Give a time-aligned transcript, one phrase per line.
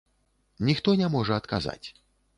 [0.69, 1.87] Ніхто не можа адказаць.